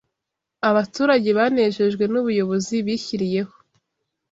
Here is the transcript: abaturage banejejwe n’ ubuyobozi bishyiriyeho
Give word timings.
abaturage 0.69 1.29
banejejwe 1.37 2.03
n’ 2.11 2.13
ubuyobozi 2.21 2.75
bishyiriyeho 2.85 3.53